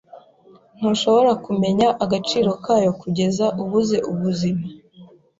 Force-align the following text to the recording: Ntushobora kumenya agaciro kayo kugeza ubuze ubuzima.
Ntushobora 0.77 1.31
kumenya 1.45 1.87
agaciro 2.03 2.49
kayo 2.65 2.91
kugeza 3.01 3.45
ubuze 3.61 3.97
ubuzima. 4.11 4.63